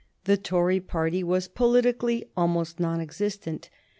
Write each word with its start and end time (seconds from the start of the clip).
The 0.23 0.35
Tory 0.35 0.79
party 0.79 1.23
was 1.23 1.47
politically 1.47 2.25
almost 2.35 2.79
non 2.79 2.99
existent. 2.99 3.69